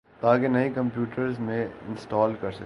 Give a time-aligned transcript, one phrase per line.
[0.19, 2.59] تاکہ نئی کمپیوٹرز میں انسٹال کر سکیں